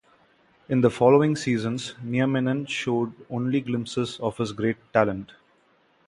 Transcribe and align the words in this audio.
In 0.67 0.81
the 0.81 0.89
following 0.89 1.35
seasons, 1.35 1.93
Nieminen 2.03 2.67
showed 2.67 3.13
only 3.29 3.61
glimpses 3.61 4.19
of 4.19 4.35
his 4.39 4.51
great 4.51 4.77
talent. 4.91 5.33